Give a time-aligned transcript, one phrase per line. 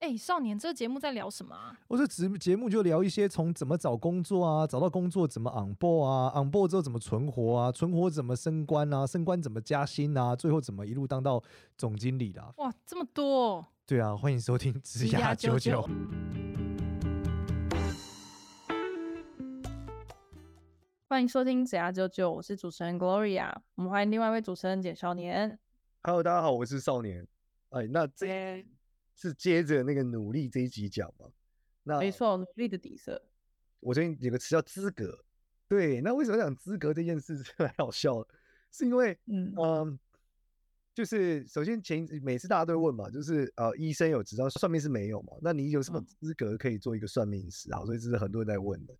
[0.00, 1.76] 哎，少年，这个节目在聊什么啊？
[1.88, 11.42] 我这节节目就聊一些从怎么找工作啊，找到工作怎么 on board 啊，on board 之后怎么存活啊，存活怎么升官啊，升官怎么加薪啊，最后怎么一路当到
[11.76, 12.54] 总经理的。
[12.58, 13.66] 哇，这么多！
[13.86, 15.82] 对啊，欢迎收听职涯九九。
[21.08, 25.58] 欢迎收听职涯九九，我是主持人 Gloria，我们欢迎另外一位主持人简少年。
[26.04, 27.26] Hello，大家好，我是少年。
[27.70, 28.64] 哎，那这。
[29.20, 31.26] 是接着那个努力这一集讲嘛？
[31.82, 33.20] 那没错，努力的底色。
[33.80, 35.24] 我最近有个词叫资格，
[35.66, 36.00] 对。
[36.00, 38.24] 那为什么讲资格这件事很 好笑？
[38.70, 39.98] 是因为，嗯嗯、呃，
[40.94, 45.32] 就是首先前每次大家都会问嘛，就是呃，医生有执照，算命是没有嘛？
[45.42, 47.80] 那你有什么资格可以做一个算命师啊？
[47.80, 48.94] 嗯、所以这是很多人在问的。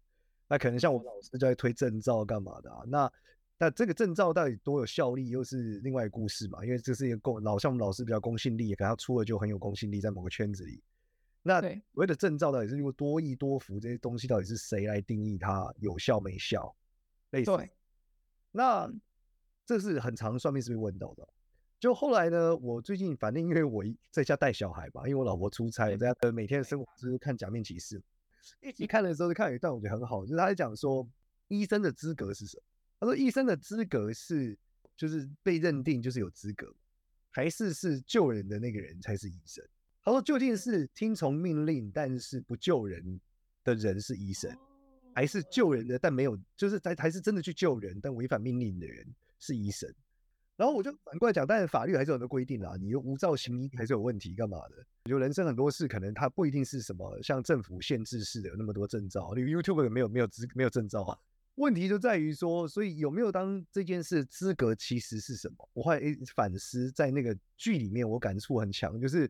[0.48, 2.82] 那可能像我们老师就在推证照干嘛的啊？
[2.88, 3.12] 那
[3.60, 6.64] 那这个证照到底多有效力，又是另外一个故事嘛？
[6.64, 10.80] 因为这是一个公老，像我们老师比较公信力，可能他出了就很有公信力，在某个圈子里。
[11.42, 16.72] 那所谓的证照到底是用多益多福这些东西，到底是谁来定义它有效没效？
[17.30, 17.50] 类似。
[18.52, 18.88] 那
[19.66, 21.28] 这是很长算命师被问到的。
[21.80, 28.00] 就后来呢，我最近反正因为我在家带小孩吧，因为我老婆出差，我在家每天的生活就是看假面骑士。
[28.62, 31.06] 一起看的时候就看有一段我觉得很好，就是他在讲说
[31.48, 32.62] 医生的资格是什么。
[33.00, 34.58] 他说：“医生的资格是，
[34.96, 36.74] 就是被认定就是有资格，
[37.30, 39.64] 还是是救人的那个人才是医生？”
[40.02, 43.20] 他说：“究竟是听从命令但是不救人
[43.62, 44.50] 的人是医生，
[45.14, 49.06] 还是救人的但没有，就是还还是真的去救人但违反命令的人
[49.38, 49.88] 是医生？”
[50.56, 54.84] 然后我就反过来讲，但是法律还是有很多规定啦，你又无照行医还是有问题，干嘛的？
[55.04, 61.16] 就人生很多事可能它不一定是什么像政府限制式的有那么多证照，你 YouTube 有没有没有资没有证照啊。
[61.58, 65.68] 问题就在于说，所以有没有当这件事资格其实是什么？
[65.72, 66.00] 我后来
[66.34, 69.28] 反思，在那个剧里面，我感触很强，就是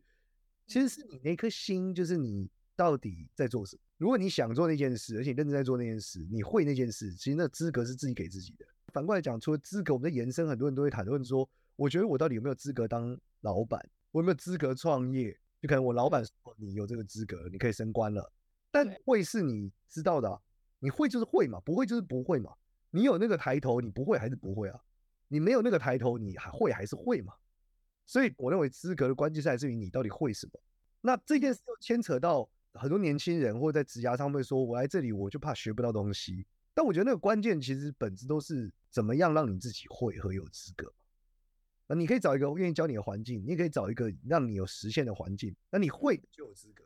[0.67, 3.83] 其实是你那颗心，就是你到底在做什么。
[3.97, 8.67] 如果你想做那件事，而且认真在做那件事，你会那件事，其实那资格是自己给自己的。
[8.93, 13.81] 反过来讲，除了资格，我们的延伸，很多人都会谈论说，我觉得我到底有没有资格当老板？
[14.11, 15.35] 我有没有资格创业？
[15.63, 18.31] 就可能我老板说你有这个资格，你可以升官了，
[18.71, 20.39] 但会是你知道的啊。
[20.79, 22.53] 你会就是会嘛，不会就是不会嘛。
[22.91, 24.81] 你有那个抬头，你不会还是不会啊？
[25.29, 27.35] 你没有那个抬头，你还会还是会嘛？
[28.07, 30.53] 所以我认为资格的关键在于你到底会什么。
[31.01, 36.47] 那这件事又牵扯到很多年轻人或者在职涯上面说，我来这里我就怕学不到东西。
[36.73, 40.93] 但我觉得那个关键其实本质都是怎么样让你自己会和有资格。
[41.87, 45.55] 那你可以找一个愿意教你的环境，你也可以找一个让你有实现的环境。
[45.71, 46.85] 那你会就有资格。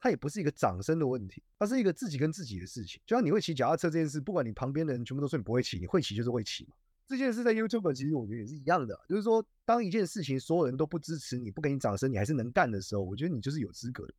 [0.00, 3.00] 它也不是一个掌声的问题，它是一个自己跟自己的事情。
[3.06, 6.72] 就像你会骑脚踏车这件事，不管你旁边的人全部都说你不会骑，你会骑就是会骑嘛。
[7.06, 14.14] 这件事在 YouTube 其实我觉得也是一样的，就是说当一件事情所有人都不支持你，不给你掌声，你还是能干的时候，我觉得你就是有资格的。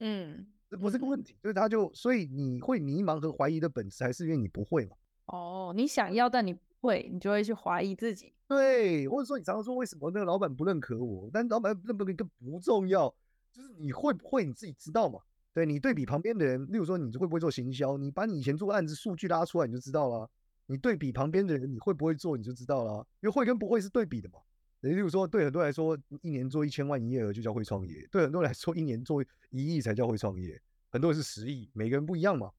[0.00, 4.96] 嗯，这不是个问题，就是他就所以你会迷茫和怀疑的本质，还是因为你不会嘛？
[5.26, 8.32] 哦，你想要但你不会，你就会去怀疑自己。
[8.48, 11.30] 对，或者说你常常说为什么那个老板不认可我？
[11.32, 13.14] 但老板认不认可不重要。
[13.52, 15.20] 就是你会不会你自己知道嘛？
[15.52, 20.30] 对，你对比旁边的人，例如说你会不会做行销，你把你以前做的案子数据拉出来，你就知道了。
[20.66, 23.04] 你对比旁边的人，你会不会做，你就知道了。
[23.20, 24.38] 因为会跟不会是对比的嘛。
[24.82, 30.62] 例如说，对很多人来说，一年做一千万营业额就叫会创业；对很多人来说，一年做一亿才叫会创业。
[30.88, 32.50] 很多人是十亿，每个人不一样嘛。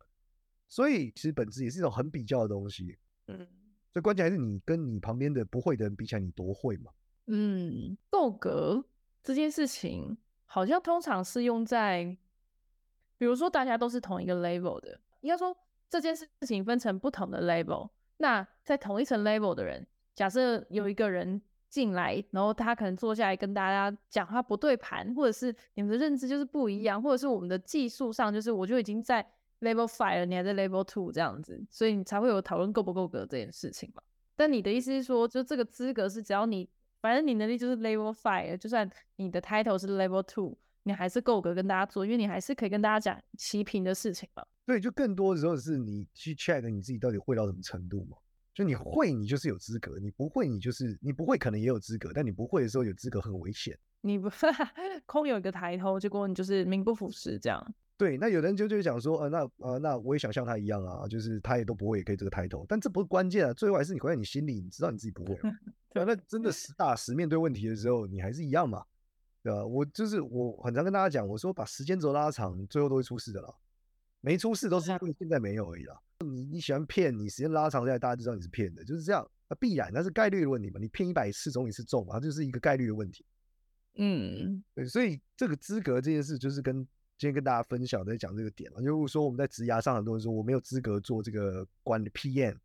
[0.67, 2.97] 所以其实本质也是一种很比较的东西。
[3.27, 3.37] 嗯，
[3.91, 6.91] 所以关键还是你跟你旁边的不会的人比起来，你多会嘛？
[7.27, 8.85] 嗯，够格
[9.23, 10.17] 这件事情。
[10.53, 12.03] 好像通常是用在，
[13.17, 15.55] 比如说大家都是同一个 level 的，应该说
[15.89, 17.89] 这件事情分成不同的 level。
[18.17, 29.25] 那在同一层 level 的人，假设有一个人进来，然后他可能坐下来跟大家讲话不对盘，或者是你们的认知就是不一样，或者是我们的技术上就是我就已经在
[29.61, 34.03] level five 了，你还在 level two 这样子，所以你才会有讨论够不够格这件事情嘛。
[34.35, 36.67] 但你的意思是说，就这个资格是只要你。
[37.01, 44.45] 反正你能力就是 level five，就算你的 title 是 level two，你还是够格跟大家做，因为你还是可以跟大家讲齐平的事情嘛。
[44.65, 48.17] 对，就更多的时候是你去 check 你自己到底会到什么程度嘛。
[48.53, 52.11] 就你会，你就是有资格；你不会，你就是你不会，可能也有资格。
[52.13, 53.77] 但你不会的时候有资格很危险。
[54.01, 54.29] 你不
[55.07, 57.73] 空有一个抬头，结果你就是名不副实这样。
[58.01, 62.65] 对，那有人就就讲说，呃，那呃，那我也想像他一样啊，就是他也都不会，也可以这个抬头。
[62.67, 65.35] 但这不是关键啊，最后还是你回到你心里，你知道你自己不会。
[65.93, 68.83] 对啊，那真的实打实面对问题的时候，你还是一样嘛，
[69.43, 69.63] 对吧？
[69.63, 73.53] 我就是我很常跟大家讲，我说把时间轴拉长，最后都会出事的啦。
[74.19, 75.95] 没出事都是 因为现在没有而已啦。
[76.25, 79.23] 你你喜欢骗，你时间拉长下来，大家就知道你是骗的，就是这样。
[79.47, 80.79] 那必然那是概率的问题嘛。
[80.79, 83.23] 你骗一百次总一次中嘛，它就是一个概率的问题。
[83.97, 86.87] 嗯，对，所以这个资格这件事，就是跟
[87.21, 88.81] 今天跟大家分享在讲这个点嘛。
[88.81, 92.57] 就是说我们在职涯上，很多人说我没有资格做这个管理 PM，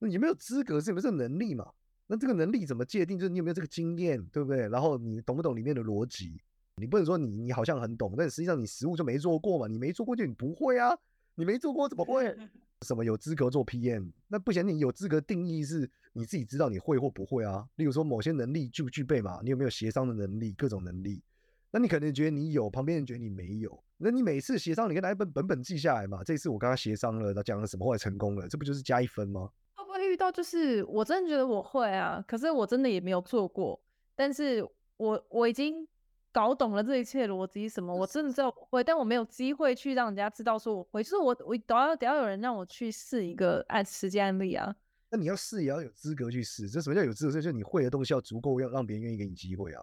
[0.00, 1.70] 那你没有资格是有没有这个能力嘛？
[2.08, 3.16] 那这个能力怎么界定？
[3.16, 4.68] 就是你有没有这个经验，对不对？
[4.68, 6.42] 然后你懂不懂里面的逻辑？
[6.74, 9.68] 你不能说你你好像很懂，但实际上你实务就没做过嘛？
[9.68, 10.98] 你没做过就你不会啊？
[11.36, 12.36] 你没做过怎么会？
[12.84, 14.10] 什么有资格做 PM？
[14.26, 17.64] 那不行，你有资格定义是你自己知道你会或不会啊。
[17.76, 19.38] 例如说某些能力具不具备嘛？
[19.44, 20.52] 你有没有协商的能力？
[20.54, 21.22] 各种能力？
[21.70, 23.82] 那你可能觉得你有，旁边人觉得你没有。
[23.96, 26.22] 那你每次协商，你可以拿一本本本记下来嘛？
[26.24, 29.50] 这次我跟他协商了，他讲了什么，后来成功了，这不就是加一分吗？
[29.74, 33.80] 会不会遇到就是我真的觉得我会啊，可是我真的也没有做过，
[34.14, 34.66] 但是
[34.96, 35.86] 我我已经。
[36.30, 44.72] 搞懂了这一切逻辑什么，我真的知道我会，但我没有机会去让人家知道说我会，就是我我等要得要有人让我去试一个案实际案例啊。
[45.10, 47.32] 那你要试也要有资格去试，这什么叫有资格？
[47.32, 49.82] 就是你会的东西要足够，要让别人愿意给你机会啊。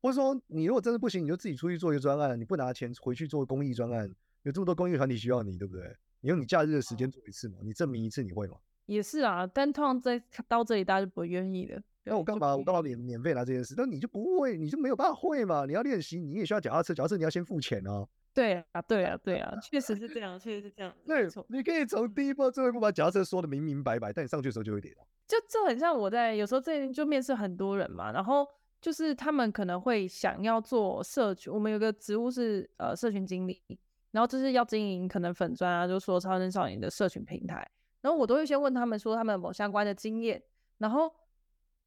[0.00, 4.08] 或者说你如果真的不行，你就自己出去做一个专案，你不拿钱回去做公益专案，
[4.42, 5.96] 有这么多公益团体需要你，对不对？
[6.20, 8.56] 你用你假日的时间做一次嘛，你证明一次你会吗？
[8.86, 11.82] 也是啊，但通常在到这里大家就不会愿意的。
[12.04, 12.56] 那我干嘛？
[12.56, 13.74] 我干嘛免免费拿这件事？
[13.76, 15.66] 但你就不会，你就没有办法会嘛？
[15.66, 18.06] 你要练习，你也需要脚踏车，脚踏车你要先付钱啊。
[18.32, 20.94] 对啊，对啊，对啊，确实是这样，确实是这样。
[21.06, 25.06] 对，你可以从第一步、最后一步把脚踏车说的明明白白，但你上去的时候就会跌倒。
[25.26, 28.46] 就就很像我在有时候这边就面试很多人嘛，然后
[28.80, 33.62] 就是他们可能会想要做社群，我们有个职务是呃社群经理，
[34.10, 37.68] 然后就是要经营可能粉专啊，就说超人少年的社群平台，
[38.00, 40.42] 然后我都会先问他们说他们有没有相关的经验，
[40.78, 41.12] 然后。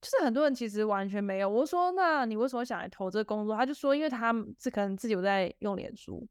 [0.01, 1.47] 就是很多人其实完全没有。
[1.47, 3.55] 我说，那你为什么想来投这个工作？
[3.55, 6.27] 他就说，因为他是可能自己有在用脸书，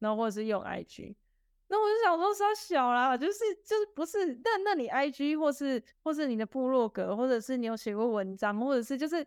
[0.00, 1.14] 然后或者是用 IG。
[1.68, 4.38] 那我就想说，他小啦，就是就是不是？
[4.44, 9.26] 那那你 IG 或是或是你的部落格，或者是你有写过文章，或者是就是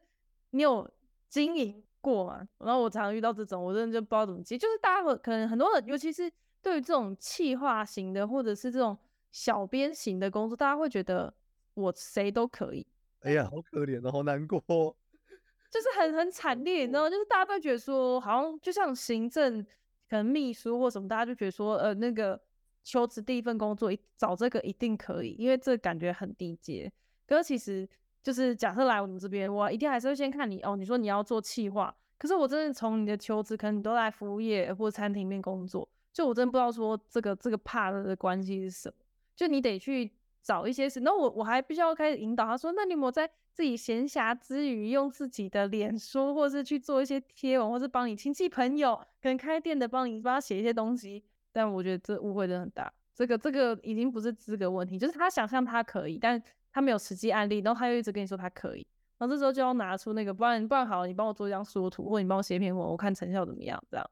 [0.52, 0.90] 你有
[1.28, 2.48] 经营过嘛？
[2.60, 4.58] 然后我常常遇到这种，我真的就不知道怎么接。
[4.58, 6.32] 就是大家可能很多人，尤其是
[6.62, 8.98] 对于这种企划型的，或者是这种
[9.32, 11.34] 小编型的工作，大家会觉得
[11.74, 12.86] 我谁都可以。
[13.22, 14.96] 哎呀，好可怜哦，好难过哦，
[15.70, 17.10] 就是很很惨烈，你知道吗？
[17.10, 19.62] 就是大家都觉得说，好像就像行政
[20.10, 22.42] 可能秘书或什么，大家就觉得说，呃，那个
[22.84, 26.92] 求职第一份工作一找这个一定可以，因为这感觉很低阶。
[27.28, 27.88] 可是其实
[28.22, 30.76] 就是假设来我们这边，我一定还是会先看你哦。
[30.76, 38.96] 你说你要做企划，可是我真的从你的求职，可能你都在服务业或餐厅里面工作，就我真的不知道说这个这个 part 的关系是什么，
[39.36, 40.12] 就你得去。
[40.42, 51.22] 找一些事，那我我还必须要开始引导他说，那你有没有在自己闲暇之余，用自己的脸书，或是去做一些贴文，或是帮你亲戚朋友可能开店的帮你帮他写一些东西？
[51.52, 58.86] 但我觉得这误会真的很大，这个这个已经不是资格问题，就是他想象他可以，但他没有实际案例，然后他又一直跟你说他可以，
[59.18, 63.82] 然后这时候就要拿出那个，不然不然好，你帮我做一张缩图，或者你帮我写一篇文，我看成效怎么样？
[63.90, 64.10] 这样，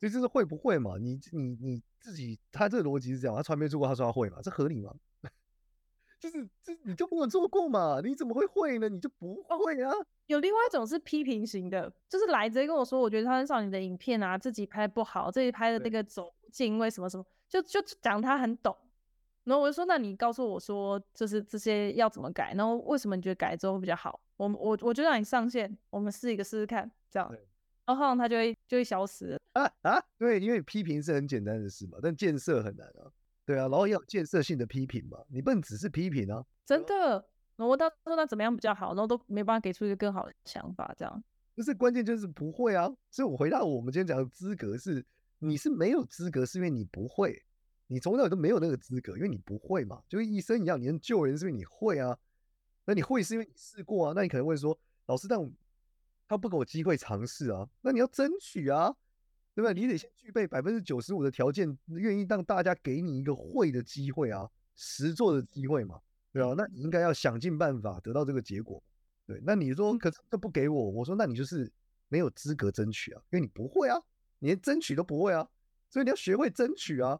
[0.00, 0.96] 所以这是会不会嘛？
[0.98, 4.38] 你你你自己，他这个逻辑是这样，他从来没做过，他说他会嘛？
[4.42, 4.94] 这合理吗？
[6.18, 8.00] 就是，这你就没有做过嘛？
[8.02, 8.88] 你怎么会会呢？
[8.88, 9.92] 你就不会啊？
[10.26, 18.76] 有另外一种是批评型的，就是来直接跟我说，我觉得他很少你的影片啊，自己拍不好，自己拍的那个走镜为什么什么，就就讲他很懂。
[19.46, 22.52] 然后我就说，那你告诉我说，就是这些要怎么改？
[22.54, 24.20] 然后为什么你觉得改之后会比较好？
[24.36, 27.32] 我我我就让你上线，我们试一个试试看，这样。
[27.86, 30.02] 然后他就会就会消失啊啊！
[30.18, 33.06] 对，因为批评是很简单的事嘛，但建设很难啊。
[33.44, 36.44] 对啊，然后要有建设性的批评嘛，你不能只是批评啊。
[36.64, 37.24] 真的，
[37.54, 41.22] 我到时候那怎么样比较好，然后都没办法给出一个更好的想法，这样。
[41.54, 45.06] 就是关键就是不会啊，所以我回答我们今天讲的资格是，
[45.38, 47.40] 你是没有资格，是因为你不会，
[47.86, 52.18] 你从小都没有那个资格，因为你不会嘛，就跟医生一样，你能救人是因为你会啊，
[52.84, 55.38] 那你会是因为你试过啊，那你可能会说，老师，但
[56.28, 58.94] 他不给我机会尝试啊，那你要争取啊。
[59.54, 59.72] 对不对？
[59.72, 65.98] 你得先具备百分之九十五的条件，愿意让大家给你一个会的机会啊，实做的机会嘛，
[66.30, 66.52] 对吧？
[66.54, 68.84] 那你应该要想尽办法得到这个结果。
[69.26, 71.72] 对，那你说可是这不给我，我说那你就是
[72.08, 73.98] 没有资格争取啊，因为你不会啊，
[74.40, 75.48] 你连争取都不会啊，
[75.88, 77.18] 所以你要学会争取啊。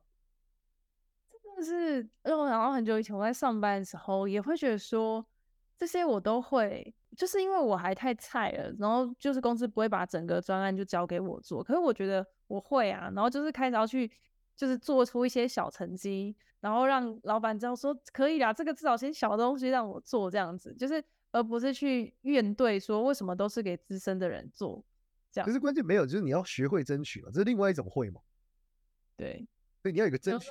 [1.67, 5.27] 是让我想到很久以前我在上班的时候，也会觉得说
[5.77, 6.95] 这些我都会。
[7.17, 14.11] 就是因为我还太菜了，然后就是公司不会把整个专案就交给我做，可是我觉得我会啊，然后就是开始要去，
[14.55, 24.85] 就是做出一些小成绩，然后让老板知道说可以啦，这个至少先小东西让我做这样子，就是而不是去怨对说为什么都是给资深的人做
[25.33, 25.47] 这样。
[25.47, 28.21] 可是关键没有，就是你要学会争取嘛，这是另外一种会嘛。
[29.17, 29.49] 对，
[29.81, 30.51] 所以你要有一个争取。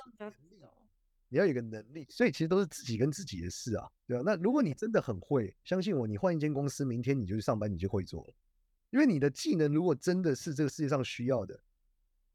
[1.28, 4.22] 你要有个能力，所以其实都是自己跟自己的事啊，对吧？
[4.24, 8.34] 那如果你真的很会，相信我，你换一间公司，明天你就去上班，你就会做了。
[8.90, 11.60] 因为你的技能如果真的是这个世界上需要的，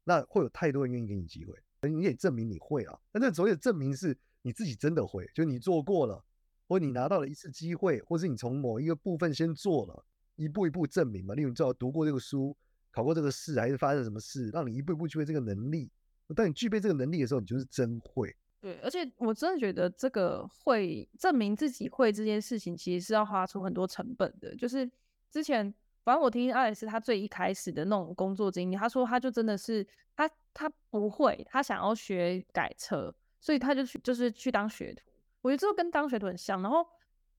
[0.04, 1.54] 那会有太多人愿意给你机会，
[1.88, 2.98] 你也证明你会啊。
[3.10, 6.22] 但这所谓的证明是你自己真的会，就你做过了，
[6.68, 10.04] 或你拿到了一次机会，或是你从某一个部分先做了，
[10.36, 11.34] 一步一步证明嘛。
[11.34, 12.54] 例如你至少读过这个书，
[12.90, 15.90] 考过这个试，还是发生什么事，让你一步一步具备这个能力。
[16.36, 18.36] 当你具备这个能力的时候，你就是真会。
[18.62, 24.54] 对，而且我真的觉得这个会证明自己会这件事情，其实是要花出很多成本的。
[24.54, 24.88] 就是
[25.32, 35.02] 之前，反正我听阿莱斯他最一开始的那种工作经历，他说他就真的是他他不会，他想要学改车，所以他就去就是去当学徒。
[35.40, 36.62] 我觉得这跟当学徒很像。
[36.62, 36.86] 然后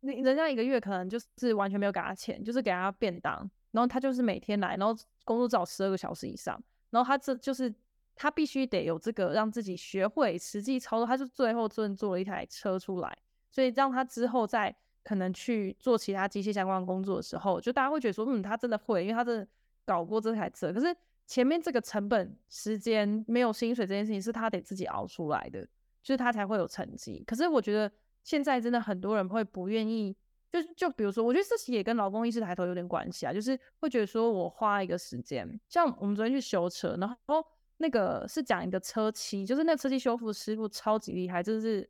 [0.01, 7.73] 你人家一个月可能就是完全没有给他钱，就是给他便当，然后他就是每天来，然后工作至少十二个小时以上，然后他这就是。
[8.15, 13.17] 他必须得有这个让自己学会实际操作，他就最后真做了一台车出来，
[13.49, 19.47] 所以让他之后再可能去做其他机械相关工作的时候，就大家会觉得说，嗯，他真的会，因为他真的
[19.83, 20.71] 搞过这台车。
[20.71, 25.61] 可是前面这个成本、时间没有薪水这件事情是他得自己熬出来的，
[26.01, 27.23] 就是他才会有成绩。
[27.25, 27.91] 可是我觉得
[28.23, 30.15] 现在真的很多人会不愿意，
[30.51, 37.43] 就就比如说，我觉得这其实也跟劳工意识抬头有点关系啊，就是会觉得说我花一个时间，像我们昨天去修车，然后。
[37.77, 41.89] 那个是讲一个车漆，就是那个车漆修复师傅超级厉害，就是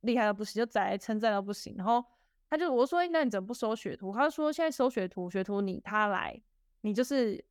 [0.00, 1.74] 厉害到不行，就宰称赞到不行。
[1.78, 2.04] 然后
[2.50, 4.12] 他就我说，那你怎么不收学徒？
[4.12, 6.38] 他就说现在收学徒，学徒你他来，
[6.82, 7.42] 你就是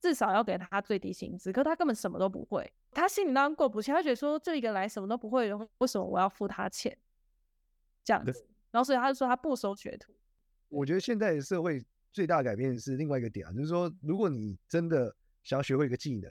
[0.00, 1.52] 至少要给他最低薪资。
[1.52, 6.96] 可他根本什么都不会，他心里当然过不去，他觉得说这一个来什么都不会，为什么我要付他钱？
[8.04, 10.12] 这样子，然后所以他就说他不收学徒。
[10.68, 16.30] 我觉得现在的社会最大的改变是另外一个点啊，就是说如果你真的想要学会一个技能。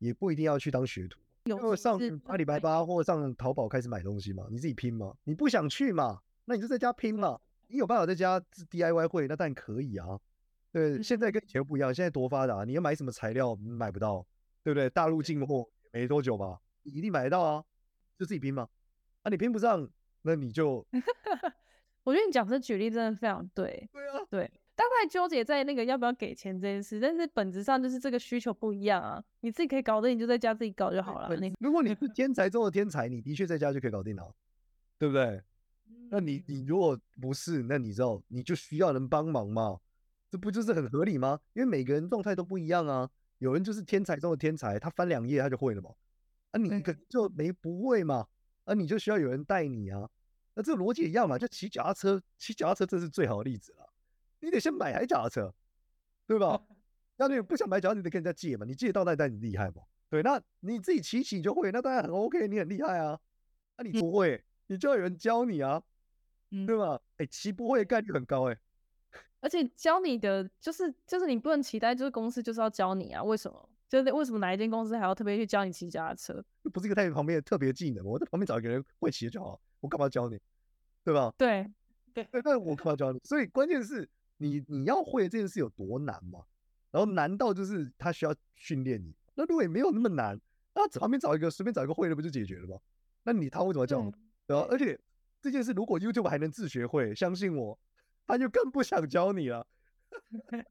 [0.00, 5.14] 也不一定要去当学徒，因为上阿里巴巴或上淘宝开始买东西嘛，你自己拼嘛。
[5.24, 7.38] 你不想去嘛，那你就在家拼嘛。
[7.68, 8.40] 你有办法在家
[8.70, 10.18] DIY 会，那当然可以啊。
[10.72, 14.26] 对，现在跟以前不一样，现在多发达，你要买什么材料买不到，
[14.64, 14.90] 对不对？
[14.90, 17.64] 大陆进货没多久吧，你一定买得到啊，
[18.18, 18.68] 就自己拼嘛。
[19.22, 19.88] 啊，你拼不上，
[20.22, 20.84] 那你就，
[22.04, 23.88] 我觉得你讲这举例真的非常对。
[23.92, 24.50] 对啊，对。
[24.80, 29.22] 大概纠结在那个要不要给钱这件事，但是本质上就是这个需求不一样啊。
[29.40, 31.28] 你自己可以搞定，你就在家自己搞就好了。
[31.58, 34.34] 如果你是 天才中的天才，你的确在家就可以搞定了，
[34.96, 35.42] 对不对？
[36.08, 39.78] 那你你如果不是，那你知道你就需要人帮忙嘛？
[40.30, 41.38] 这不就是很合理吗？
[41.52, 43.10] 因为每个人状态都不一样啊。
[43.36, 45.90] 有人就是天才中的天才，他翻两页他就会了嘛。
[46.52, 48.26] 啊，你可就没不会嘛？
[48.64, 50.08] 啊，你就需要有人带你啊。
[50.54, 51.36] 那这个逻辑一样嘛？
[51.36, 53.89] 就骑脚踏车，骑脚踏车这是最好的例子了。
[54.40, 55.54] 你得先买台脚踏车，
[56.26, 56.62] 对吧？
[57.16, 58.64] 那你不想买脚踏车，你得跟人家借嘛。
[58.64, 59.82] 你借到那单，你厉害嘛？
[60.08, 63.20] 对，那你自己骑骑就会，那当然很 OK，你很厉害啊。
[63.76, 65.82] 那你不会，你就要有人教你啊，
[66.66, 67.00] 对吧？
[67.18, 68.60] 哎、欸，骑不会的概率很高哎、欸。
[69.40, 73.22] 而且教你的就是就是你不能期待，就是公司就是要教你啊？
[73.22, 73.68] 为什么？
[73.88, 76.44] 就是为什么哪一间公司还要特别去教你骑脚踏车？
[76.72, 80.40] 不是一个太旁边的特别技能，我在旁边找一个人会骑就好，我干嘛教你？
[81.04, 81.32] 对吧？
[81.36, 81.70] 对
[82.14, 83.20] 对对，那我干嘛教你？
[83.24, 84.08] 所以关键是。
[84.40, 86.40] 你你要会这件事有多难吗？
[86.90, 89.14] 然后难道就是他需要训练你？
[89.34, 90.40] 那如果也没有那么难，
[90.74, 92.78] 那旁边找一个随便找一个会的不就解决了吗？
[93.22, 94.10] 那你他为什么教你？
[94.46, 94.66] 对吧？
[94.70, 94.98] 而且
[95.42, 97.78] 这件事如果 YouTube 还能自学会，相信我，
[98.26, 99.66] 他就更不想教你了。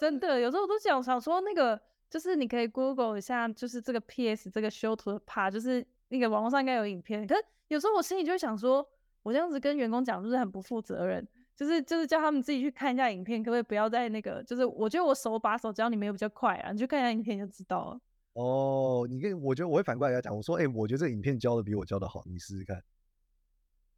[0.00, 7.26] 真的，有时候我都想想说，那个就是你可以 Google 一下，就是这个 PS 这个修图的 part，就是那个网络上应该有影片。
[7.26, 8.88] 可是有时候我心里就会想说，
[9.22, 11.28] 我这样子跟员工讲，是不是很不负责任？
[11.56, 14.42] 就是就是叫他们自己去看一下影片，可不可以不要在那个？
[14.44, 18.00] 就是我觉得我手把手教你们也比较快啊，你去看一下影片就知道了。
[18.34, 22.82] 哦，你跟我觉得我会反过来跟他讲，我说，哎、欸，我觉得这个影片教的比我教的好，你试试看。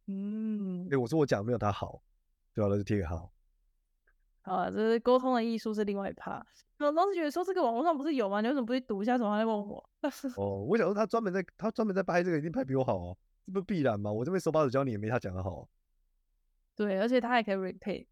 [0.07, 2.01] 嗯，哎、欸，我说我讲没有他好，
[2.53, 2.67] 对吧？
[2.69, 3.31] 那就贴个好。
[4.41, 6.45] 好啊，这是沟通的艺术是另外一趴。
[6.79, 8.41] 我当时觉得说这个网络上不是有吗？
[8.41, 9.17] 你为什么不去读一下？
[9.17, 9.89] 怎么还在问我？
[10.35, 14.11] 哦，我想说他专门在他专门在拍这个，一定拍比我好哦，这不必然吗？
[14.11, 15.69] 我这边手把手教你也没他讲的好。
[16.75, 18.05] 对，而且他还可以 repeat。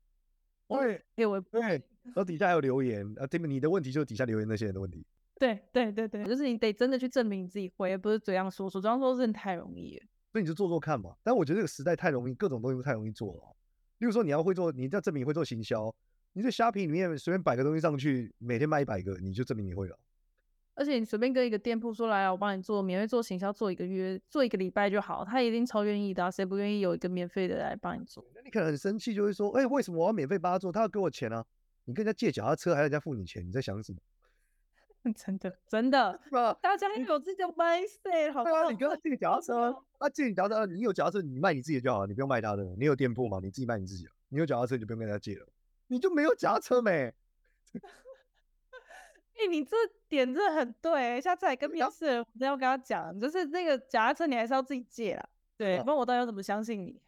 [0.68, 5.06] 对，给我对，然后底下还有留言啊，这边你的问题就是底下留言那些人的问题。
[5.38, 10.06] 对对对对，就是你得真的去证明你自己会，而不是嘴上说说，嘴上说真的太容易了。
[10.32, 11.15] 所以你就做做看嘛。
[11.24, 13.56] 但我觉得这个时代太容易，各种东西都太容易做了。
[13.98, 15.94] 例如说你要会做，你要证明你会做行销，
[16.34, 20.00] 你在虾皮里面随便摆个东西上去，每天卖一百个，你就证明你会了。
[20.73, 28.25] 而且你随便跟一个店铺说，来啊，我帮你做免费做行销，做一个月，做一个礼拜就好，他一定超愿意的啊，谁不愿意有一个免费的来帮你做？
[28.33, 30.71] 那你可能很生气，就会说，哎、欸，为什么我要免费帮他做？
[30.71, 31.45] 他要给我钱啊？
[31.85, 33.99] 你跟人家借脚踏车，还要人家付你钱，你在想什么？
[35.15, 36.19] 真的，真的？
[36.61, 42.63] 大家有自己的 mindset，好啊，你跟他借个脚踏车，他借你脚踏车，你有脚踏车，你卖你自己的就好了，你不用卖他的。
[42.77, 43.39] 你有店铺嘛？
[43.41, 44.07] 你自己卖你自己。
[44.29, 45.47] 你有脚踏车，你就不用跟人家借了，
[45.87, 47.11] 你就没有脚踏车没？
[49.41, 49.75] 哎、欸，你这
[50.07, 57.01] 点真的很对，下次来跟面试人，我要跟他讲，就是那个脚踏车你还是要自己借啦，对，不然我到底要怎么相信你？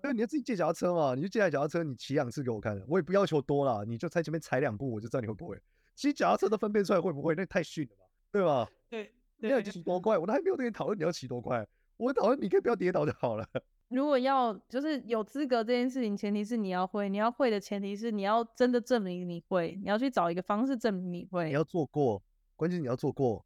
[0.00, 5.60] 对，你要自己借脚踏车嘛，你就借台脚踏车，你骑两次给我看，我也不要求多啦，你就在前面踩两步，我就知道你会不会。
[5.94, 8.66] 骑脚踏车都分辨出来会不会，那太逊了吧，对吧？
[8.88, 11.66] 对，你要骑多快，我都还没有跟你讨论你要骑多快，
[11.98, 13.46] 我讨论你可以不要跌倒就好了。
[13.88, 21.46] 如果要就是有资格这件事情，前提是你要会，你要会的前提是你要真的证明你会，你要去找一个方式证明你会。
[21.46, 22.22] 你要做过，
[22.56, 23.44] 关键你要做过，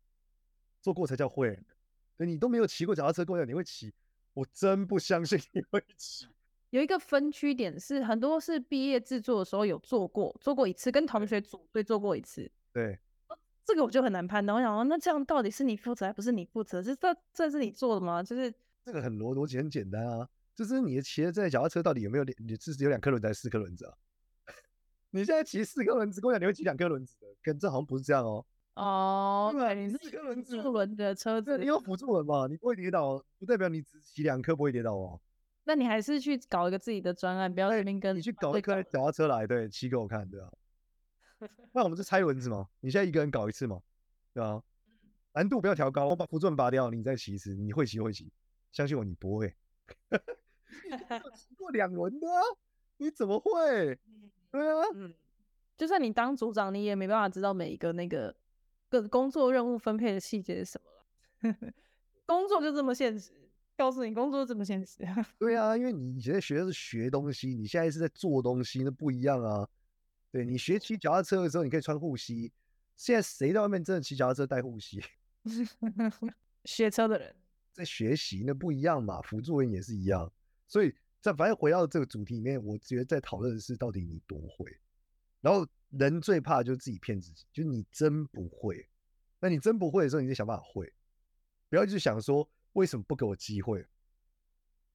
[0.81, 1.59] 做过才叫会。
[2.17, 3.93] 对，你都没有骑过脚踏车，跟我讲你会骑，
[4.35, 6.27] 我真不相信你会骑。
[6.71, 12.51] 有一个分区点是，很多是毕业制作的时候有做过，做过一次，跟同学组队做过一次。
[12.73, 12.99] 对，
[13.65, 14.57] 这个我就很难判断。
[14.57, 16.83] 我想说，那这样到底是你负责还不是你负责？
[16.83, 18.23] 是这这是你做的吗？
[18.23, 18.53] 就是
[18.89, 20.27] 这个很逻逻辑很简单啊。
[20.57, 22.35] 就是你的骑的这台脚踏车到底有没有两？
[22.39, 23.93] 你是有两颗轮子还是四颗轮子啊？
[25.13, 28.45] 你现在骑四颗轮子，跟我讲你会骑两颗轮子的，跟这好像不是这样哦。
[28.75, 32.47] 哦，对，你四颗轮子，四轮的车子，你有辅助轮嘛？
[32.47, 35.21] 你不会跌倒，不代表你只骑两颗不会跌倒哦。
[35.65, 38.17] 那你还是去搞一个自己的专案，不要随便跟。
[38.17, 40.51] 你去搞一颗脚踏车来，对，骑给我看，对啊。
[41.73, 42.67] 那我们是拆轮子嘛？
[42.81, 43.81] 你现在一个人搞一次嘛？
[44.33, 44.63] 对啊。
[45.35, 48.33] 难度不要调高，我把辅助轮拔掉，你再骑一次，你会骑会骑，
[48.73, 49.55] 相信我，你不会。
[51.35, 52.27] 骑过两轮的，
[52.99, 53.99] 你怎么会？
[54.51, 55.15] 对啊，嗯，
[55.77, 58.35] 就算你当组长，你也没办法知道每一个那个
[58.89, 61.55] 个工作任务分配的细节是什么
[62.27, 63.33] 工作就这么现实，
[63.77, 64.99] 告诉你，工作就这么现实。
[65.39, 69.69] 对啊，因为你以前学的是学东西，你现在是在做东西，那不一样啊。
[70.31, 72.53] 对，你学骑脚踏车的时候，你可以穿护膝，
[72.97, 75.03] 现在谁在外面真的骑脚踏车带护膝？
[76.65, 77.35] 学车的人。
[77.79, 80.33] 在学习那不一样嘛，辅助人也是一样，
[80.67, 84.77] 所以在反正回到这个主题里面，我觉得在讨论的是到底你多会。
[85.41, 88.89] 然后人最怕就是自己骗自己，就是你真不会。
[89.39, 90.93] 那你真不会的时候，你就想办法会，
[91.69, 93.87] 不要去想说为什么不给我机会。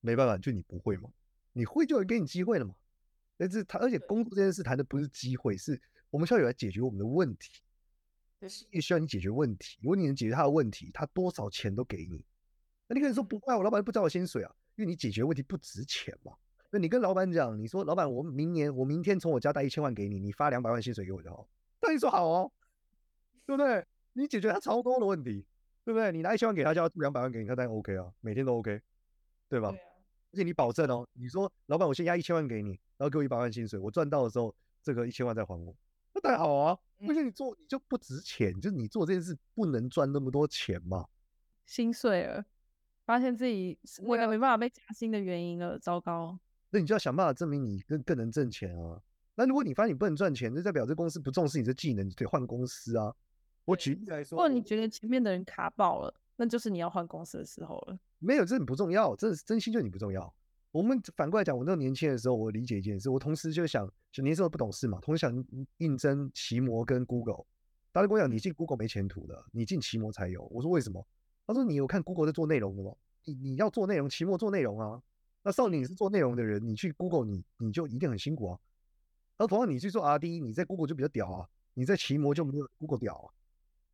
[0.02, 1.10] 没办法，就你不会嘛，
[1.54, 2.76] 你会就会给你机会了嘛。
[3.38, 7.62] 但是他而且工作这件事谈的不是机会，是我们需要有来解决我们的问题，
[8.72, 9.80] 也需要你解决问题。
[9.82, 12.26] 如果你能解决他的问题，他多少钱都给你。
[12.88, 16.34] 那你可以说不怪，我老板不知道我薪水啊，因为你解决问题不值钱嘛。
[16.70, 21.48] 那你跟老板讲，你说老板，我明年我明天从我家带一千万给你，你发两百万薪水给我就好。
[21.82, 22.52] 那你说好哦，
[23.46, 23.86] 对不对？
[24.14, 25.46] 你解决他超多的问题，
[25.86, 26.12] 对不对？
[26.12, 28.82] 你拿一千万给他，叫他两百万给你，他当然 OK 啊，每天都 OK，
[29.48, 29.70] 对吧？
[29.70, 29.82] 对啊。
[30.34, 35.76] 而且你保证哦，你说老板，我先押一千万给你，然后给我一百万薪水，我赚到的时候，这个一千万再还我，
[36.14, 36.78] 那当然好啊。
[37.08, 41.06] 而且你做你就不值钱，就是你做这件事不能赚那么多钱嘛，
[41.66, 42.44] 心碎了。
[43.14, 46.36] 发现自己为了没办法被加薪的原因了，糟糕！
[46.72, 49.00] 那你就要想办法证明你更更能挣钱啊。
[49.36, 53.14] 那如果你发现你不能赚钱，就代表这公司不重视你的技能，你可以换公司啊。
[53.66, 58.00] 我举例来说，或者你觉得前面的人卡爆了，那就是你要换公司的时候了。
[58.18, 60.34] 没有，这很不重要，这真心就你不重要。
[60.72, 65.46] 我们反过来讲，我那时候年轻的时候，我理解一件事，我同时就想，就年轻时候不懂事嘛，同时想
[65.78, 67.46] 应征奇摩跟 Google。
[67.92, 70.42] 大家跟我讲，你进 Google 没前途的，你进奇摩才有。
[70.50, 71.06] 我说为什么？
[71.46, 72.94] 他说：“你有看 Google 在做内容的吗？
[73.26, 75.02] 你你要做内容，期末做内容啊。
[75.44, 78.60] 那少年你是做内容的人，你去 Google 你你就一定很辛苦啊。
[79.38, 83.28] 而同样你去做 RD，你在 Google 就比较屌啊，你在期末就没有 Google 屌啊。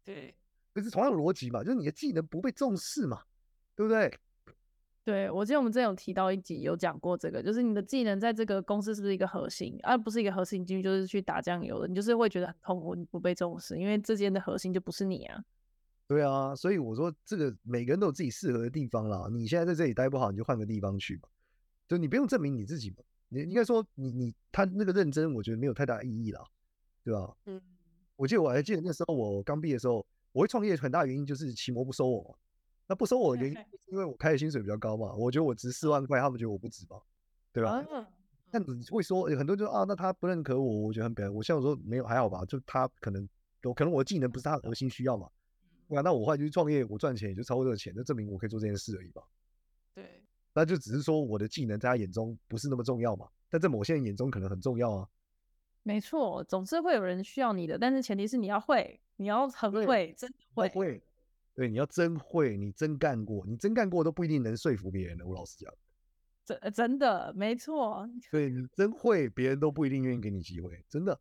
[0.03, 0.35] 对，
[0.73, 3.23] 可是同样的逻辑嘛，就是你的技能不被重视嘛，
[3.75, 4.13] 对不对？
[5.03, 15.43] 对，我记得我们之前有提到一集有讲过这个，就是你的技能在这个公司是不是一个核心，而、啊、不是一个核心进去就是去打酱油的，你就是会觉得很痛苦，你不被重视，因为这间的核心就不是你啊。”
[16.09, 19.27] 对啊，所以我说这个每个人都有自己适合的地方啦。
[19.31, 21.29] 你现在在这里待不好，你就换个地方去嘛。
[21.87, 22.97] 就你不用证明你自己嘛。
[23.27, 26.43] 你应该说你你他那个认真，我觉得没有太大意义啦，
[27.03, 27.31] 对吧？
[27.45, 27.61] 嗯。
[28.15, 32.35] 我记得我还记得那时候我刚毕业的时候，我会创业很大原因就是奇摩不收我嘛。
[32.87, 35.13] 那不收我的原因 是因为我开的薪水比较高嘛。
[35.13, 36.99] 我觉得我值四万块，他们觉得我不值嘛，
[37.53, 37.85] 对吧？
[38.49, 41.29] 那你会说很多人就啊，那他不认可我，我觉得很别。
[41.29, 43.29] 我像我说没有还好吧，就他可能
[43.61, 45.29] 有可能我的技能不是他的核心需要嘛。
[45.89, 49.23] 那我后来就去创业，我赚钱也就超过这个钱，那证明我可以做这件事而已吧。
[49.93, 50.23] 对，
[50.53, 55.09] 那就只是说我的技能在他眼中不是那么重要嘛，但在某些人眼中可能很重要啊。
[55.81, 60.69] 没错，总是会有人需要你的，但是前提是你要会，你要很会，真会。
[60.69, 61.01] 会，
[61.55, 65.25] 对，你要真会，你真干过，你真干过都不一定能说服别人的。
[65.25, 65.73] 我老实讲，
[66.45, 68.07] 真真的没错。
[68.29, 71.19] 对，你真会，别人都不一定愿意给你机会，真的。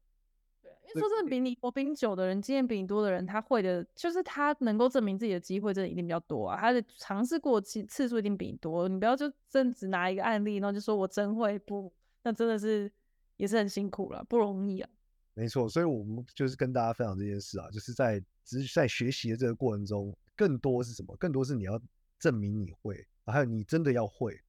[0.94, 6.58] 说真的，比你我比你久的人，经验比你多的人，他会的，就是他能够证明自己的机会，真的一定比较多啊。
[6.58, 8.88] 他的尝试过次次数一定比你多。
[8.88, 12.90] 你不要就真只拿一个案例，然后就说我真会不，那真的是
[13.36, 14.88] 也是很辛苦了，不容易啊。
[15.34, 21.16] 没错，所以我们就是跟大家分享这件事啊，就是在只是在学习的这个过程中，更多是什么？
[21.16, 21.80] 更多是你要
[22.18, 24.40] 证明你会，还有你真的要会。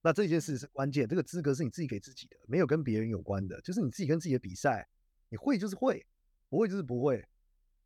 [0.00, 4.88] 那这件事是关键，这个资格是你自己给自己的，没有跟别人有关的，就是你自己跟自己的比赛。
[5.28, 6.06] 你会就是会，
[6.48, 7.24] 不会就是不会。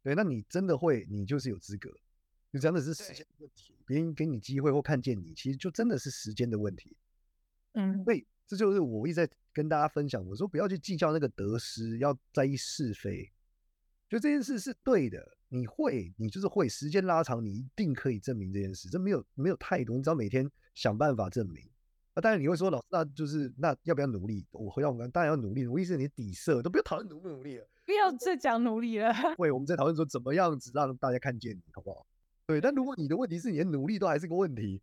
[0.02, 1.90] 对，那你真的会，你就是有资格。
[2.52, 6.94] 就真的是时间的问题，别人给你机会或看见你，其实就真的是时间的问题。
[7.72, 13.32] 嗯，所以这就是我一直在跟大家分享，我说不要去计较那个得失，要在意是非。
[14.10, 16.68] 就这件事是对的，你会，你就是会。
[16.68, 18.90] 时间拉长，你一定可以证明这件事。
[18.90, 21.66] 这没有没有太多，你只要每天想办法证明。
[22.14, 24.46] 那当然你会说，老师，那就是那要不要努力？
[24.50, 25.62] 我回到我们当然要努力。
[25.62, 29.12] 努力是你的底色，都不要讨论努不努力了，不要再讲努力了。
[29.38, 32.06] 对，我们在讨论说怎么样子让大家看见你，好不好？
[32.46, 32.60] 对。
[32.60, 34.82] 但如果你的问题是你的努力都还是个问题，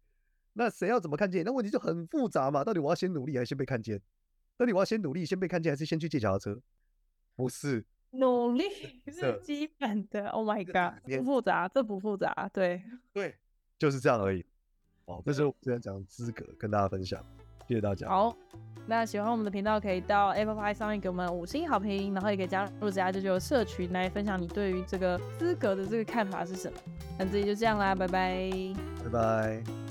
[0.54, 1.46] 那谁要怎么看见？
[1.46, 2.64] 那问题就很复杂嘛。
[2.64, 4.02] 到底我要先努力还是先被看见？
[4.58, 6.60] 到底我要先努力先被看见，还是先去借脚踏车？
[7.36, 7.86] 不是。
[8.12, 8.64] 努力
[9.06, 12.82] 是基本的，Oh my God，不复杂，这不复杂，对
[13.14, 13.36] 对，
[13.78, 14.44] 就是这样而已。
[15.10, 17.20] 哦，这是我今天讲的资格，跟大家分享，
[17.68, 18.08] 谢谢大家。
[18.08, 18.36] 好，
[18.86, 26.78] 那喜欢我们的频道，可以到 Apple Pie 上面给我们五星好评，然后也可以加入职涯舅舅的社群来分享你对于这个资格的这个看法是什么。
[27.18, 28.52] 那这里就这样啦，拜拜，
[29.04, 29.89] 拜拜。